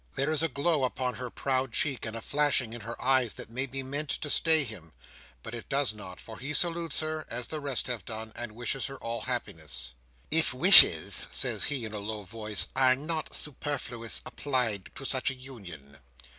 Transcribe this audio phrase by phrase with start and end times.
[0.15, 3.51] There is a glow upon her proud cheek, and a flashing in her eyes, that
[3.51, 4.93] may be meant to stay him;
[5.43, 8.87] but it does not, for he salutes her as the rest have done, and wishes
[8.87, 9.91] her all happiness.
[10.31, 15.35] "If wishes," says he in a low voice, "are not superfluous, applied to such a
[15.35, 15.99] union."